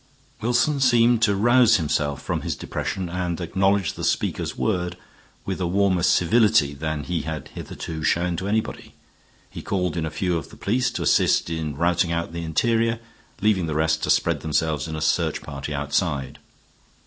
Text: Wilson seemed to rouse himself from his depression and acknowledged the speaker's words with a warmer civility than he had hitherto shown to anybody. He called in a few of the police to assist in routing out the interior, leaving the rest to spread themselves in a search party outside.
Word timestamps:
Wilson 0.41 0.79
seemed 0.79 1.21
to 1.21 1.35
rouse 1.35 1.75
himself 1.75 2.23
from 2.23 2.41
his 2.41 2.55
depression 2.55 3.07
and 3.07 3.39
acknowledged 3.39 3.95
the 3.95 4.03
speaker's 4.03 4.57
words 4.57 4.95
with 5.45 5.61
a 5.61 5.67
warmer 5.67 6.01
civility 6.01 6.73
than 6.73 7.03
he 7.03 7.21
had 7.21 7.49
hitherto 7.49 8.03
shown 8.03 8.35
to 8.37 8.47
anybody. 8.47 8.95
He 9.51 9.61
called 9.61 9.95
in 9.95 10.07
a 10.07 10.09
few 10.09 10.37
of 10.37 10.49
the 10.49 10.57
police 10.57 10.89
to 10.93 11.03
assist 11.03 11.51
in 11.51 11.77
routing 11.77 12.11
out 12.11 12.33
the 12.33 12.43
interior, 12.43 12.99
leaving 13.41 13.67
the 13.67 13.75
rest 13.75 14.01
to 14.01 14.09
spread 14.09 14.39
themselves 14.39 14.87
in 14.87 14.95
a 14.95 15.01
search 15.01 15.43
party 15.43 15.71
outside. 15.71 16.39